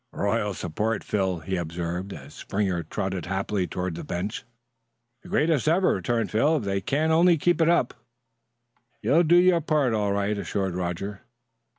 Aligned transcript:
"Royal 0.13 0.55
support, 0.55 1.03
Phil," 1.03 1.41
he 1.41 1.57
observed, 1.57 2.11
as 2.11 2.33
Springer 2.33 2.81
trotted 2.81 3.27
happily 3.27 3.67
toward 3.67 3.93
the 3.93 4.03
bench. 4.03 4.43
"The 5.21 5.29
greatest 5.29 5.67
ever," 5.67 5.93
returned 5.93 6.31
Phil. 6.31 6.57
"If 6.57 6.63
they 6.63 6.81
can 6.81 7.11
only 7.11 7.37
keep 7.37 7.61
it 7.61 7.69
up" 7.69 7.93
"You'll 9.03 9.21
do 9.21 9.35
your 9.35 9.61
part, 9.61 9.93
all 9.93 10.11
right," 10.11 10.35
assured 10.39 10.73
Roger. 10.73 11.21